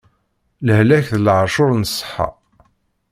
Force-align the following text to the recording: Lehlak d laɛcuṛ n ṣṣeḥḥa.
Lehlak 0.65 1.07
d 1.17 1.21
laɛcuṛ 1.25 1.71
n 1.75 1.83
ṣṣeḥḥa. 1.91 2.27